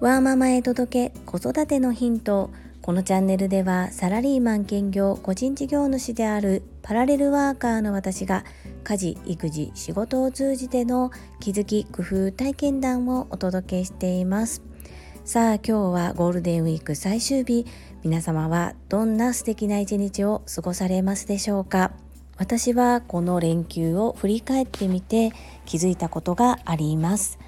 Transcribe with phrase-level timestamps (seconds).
[0.00, 2.50] ワーママへ届け子育てのヒント
[2.80, 8.44] このチャンネルではサラリーマン兼業個人事業主であるパラレルワーカーの私が
[8.84, 11.10] 家事育児仕事を通じての
[11.40, 14.62] 気づき工夫体験談をお届けしています。
[15.24, 17.66] さあ今日はゴールデンウィーク最終日。
[18.04, 21.90] 皆様はどんな素敵な一日を過ごされますでしょうか？
[22.36, 25.32] 私はこの連休を振り返ってみて
[25.64, 27.38] 気づいたことがあります。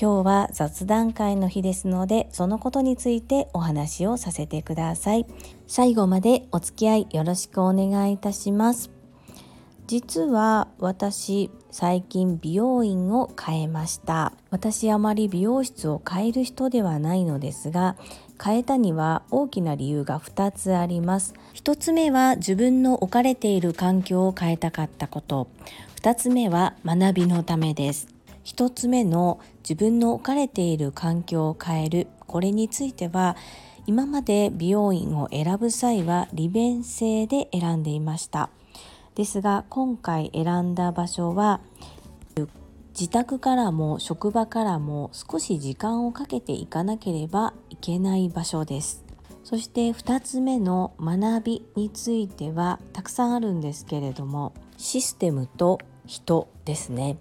[0.00, 5.26] 今日は雑談会の日ですのでそのことについてお話をさせてください。
[5.66, 8.97] 最後までお付き合いよろしくお願いいたします。
[9.88, 14.34] 実は私最近美容院を変えました。
[14.50, 17.96] 私あまり美容室を変える人ではないのですが
[18.42, 21.32] 変えたには大きな理由が2つあります。
[21.54, 25.48] 1つ目は自分の置かれている環境を変えたかったこと。
[26.02, 28.08] 2つ目は学びのためです。
[28.44, 32.08] 1つ目の自分の置かれている環境を変える。
[32.26, 33.36] これについては
[33.86, 38.50] 今まで美容院を選ぶ際は利便性で選んでいました。
[39.18, 41.60] ですが今回選んだ場所は
[42.90, 49.04] 自宅からも職場からも少し時間をかけていかなければいけない場所です。
[49.42, 57.18] そして2つ目の学びについてはたくさんあるんですけれどもシステムと人ですね。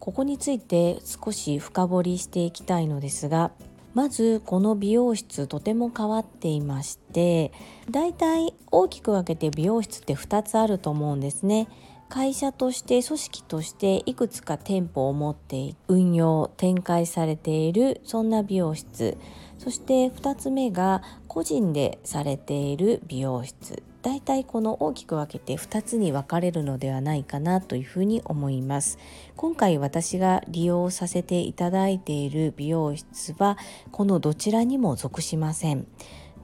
[0.00, 3.52] ここについて少し深掘りしていきたいのですが
[3.94, 7.52] まずこの美容室とても変わっていまして
[7.90, 11.68] だいたい大きく分けて美容室って2つあると思うんですね。
[12.08, 19.18] 会社として組織としていくつか店舗を持って運用展開されているそんな美容室
[19.58, 28.98] そして2つ目が個人でされている美容室だいたいこの大きく分けて2つに分かれるのではないかなというふうに思います。
[29.36, 33.58] 今回私が利用させていただいている美容室は
[33.90, 35.86] このどちらにも属しません。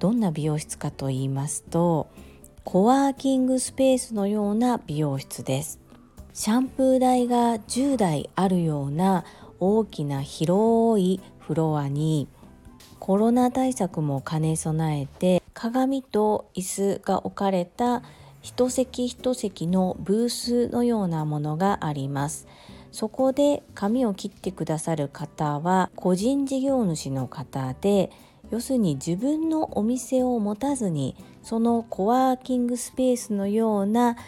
[0.01, 2.09] どんな美容室かと言いますと
[2.65, 5.79] コワーキングスペースのような美容室です。
[6.33, 9.25] シャンプー台が10台あるような
[9.61, 12.27] 大きな広いフロアに
[12.99, 18.03] コロナ対策も兼ね備えて鏡と椅子が置かれた
[18.43, 22.47] 一席一席のブースのようなものがあります。
[22.93, 28.11] そこで髪を切ってくださる方は個人事業主の方で
[28.51, 34.19] 要するに自分のお店を持たずにそのコワーキングスペースのような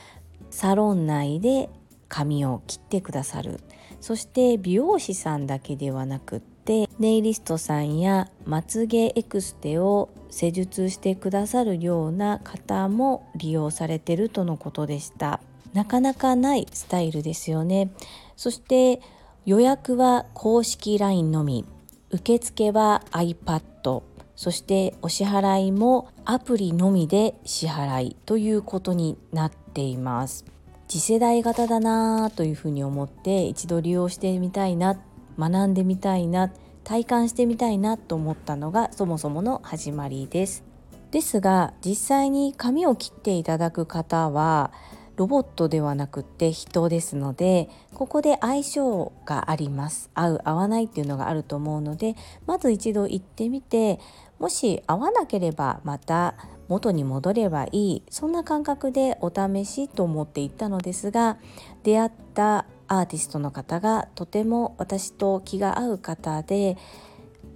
[0.50, 1.68] サロン内で
[2.08, 3.60] 髪を切ってくださる。
[4.00, 15.41] そして美容師さんだけではなくってでネイリストさんやまつげエクステを施術してくださるような方も利用されてるとのことでした。
[15.72, 17.91] なかなかないスタイルですよね。
[18.37, 19.00] そして
[19.47, 21.65] 予約は公式 LINE のみ。
[22.10, 24.03] 受付は iPad
[24.34, 30.44] そしてお支払いもアプリのみで支払いということになっています。
[30.88, 34.97] 次世代型だなというふうに思って一度利用してみたいな
[35.38, 36.52] 学んでみたいな
[36.84, 40.64] 体感してみたいなと思ったのがそもそもの始まりです。
[41.10, 44.72] ですが実際に髪を切っていただく方は
[45.16, 50.10] ロボットではなくって人ですのでここで相性があります。
[50.14, 52.16] 合う合わないっていうのがあると思うので
[52.47, 53.98] まず一度行ってみて
[54.38, 56.34] もし合わなければまた
[56.68, 58.03] 元に戻ればいい。
[58.10, 61.38] そんな感覚でお試しと思って行ったのですが
[61.82, 66.76] 出会ったアーティストの方がとても私と気が合う方で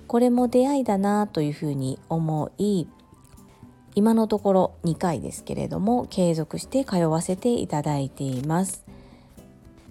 [0.07, 2.87] これも出会いだなというふうに思い
[3.95, 8.85] 今のところ2回ですけれども継続して通わせていただいています。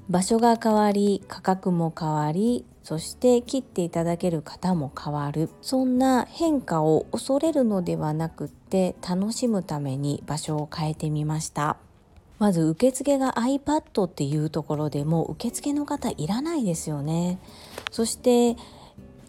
[0.10, 5.50] 場所が変わり価格も変わりそして切っていただける方も変わる。
[5.62, 11.78] そんな変化を恐れるのではなくって楽しむために場所を変えてみました。
[12.40, 17.40] まず受付が iPad っていうところでも受付の方いらないですよね。
[17.92, 18.56] そして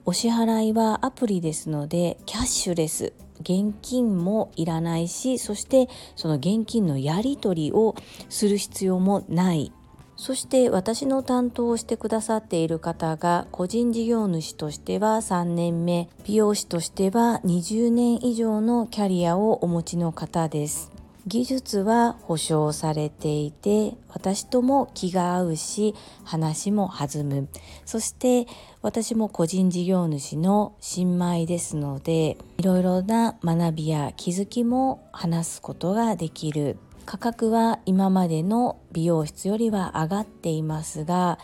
[0.06, 7.94] お支払いはアプリですのでキャッシュレス現金もいらないしそしてその現金のやり取りを
[8.28, 9.72] する必要もない。
[10.16, 20.99] そして私の担当をしてくださっている方が個人事業主としては3年目美容師としては20年以上のキャリアをお持ちの方です。
[21.26, 25.94] 技術は保証されていて私とも気が合うし
[26.24, 27.48] 話も弾む。
[27.84, 28.46] そして
[28.82, 36.78] 私も個人事業主の新米ですのでいろいろな学びや気づきも話すことができる。
[37.06, 41.38] 価格は今までの美容室よりは上がっていますが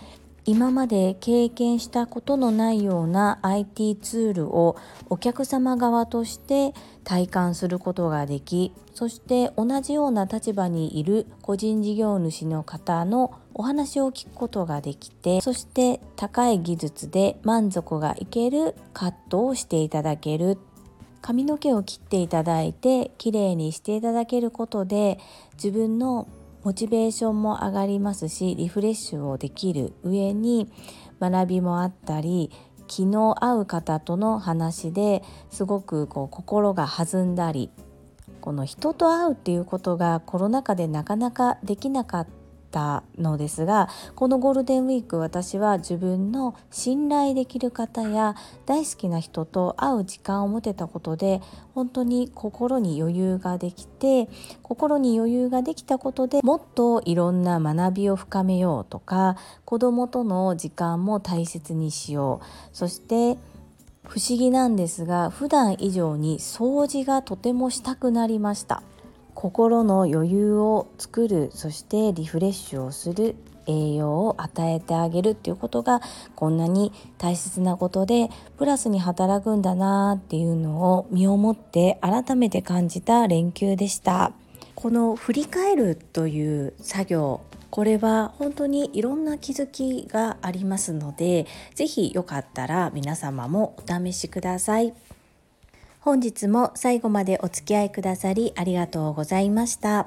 [0.49, 4.77] 今まで経験したことのないような IT ツールを
[5.11, 6.73] お客様側として
[7.03, 20.59] 体感することができそして同じような立場にいる個人事業主の方のお話を聞くことができてそして高い技術で満足がいけるカットをしていただける。
[21.23, 25.19] 髪の毛を切っていただいて綺麗にしていただけることで
[25.55, 26.29] 自分の
[26.67, 30.69] モチベーションも上がりますしリフレッシュをできる上に
[31.21, 32.51] 学びもあったり
[32.89, 37.71] 昨日会う方との話ですごくこう心が弾んだり
[38.41, 42.27] この人と会うっていうことがコロナ禍でなかなかできなかっ
[42.77, 48.35] たのですがこのゴールデンウィーク私は自分の信頼できる方や
[48.67, 51.41] 大好きな人と会う時間を持てたことで
[51.75, 54.29] 本当に心に余裕ができて
[54.63, 62.77] 心に余裕ができたことでもっといろんな学びを深めようとか子供との時間も大切にしよう。
[62.77, 63.39] そして
[64.05, 68.83] 不思議なんですが普段以上に掃除がとてもしたくなりました。
[69.37, 73.37] 心の余裕を作るそしてリフレッシュをする
[73.67, 76.01] 栄養を与えてあげるっていうことが
[76.35, 84.33] こんなに大切なことでプラスに働くんだなっていうのを身をもって改めて感じた連休でした
[84.75, 87.41] この振り返るという作業
[87.71, 94.95] これは本当にいろんな気づきがありますので是非よかったら皆様もお試しください。
[96.07, 100.07] 本日も最後までお付き合いくださりありがとうございました。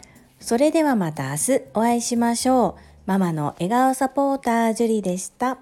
[0.41, 2.81] それではまた明日お会いしましょう。
[3.05, 5.59] ママの笑顔サポータージュリでした。